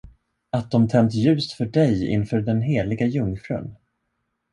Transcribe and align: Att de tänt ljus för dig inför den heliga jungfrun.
Att 0.49 0.71
de 0.71 0.87
tänt 0.87 1.13
ljus 1.13 1.53
för 1.53 1.65
dig 1.65 2.07
inför 2.07 2.41
den 2.41 2.61
heliga 2.61 3.05
jungfrun. 3.05 3.75